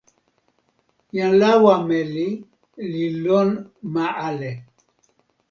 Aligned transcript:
jan 1.15 1.31
lawa 1.41 1.73
meli 1.87 2.29
li 2.91 3.05
lon 3.23 3.49
ma 3.93 4.05
ale! 4.27 4.51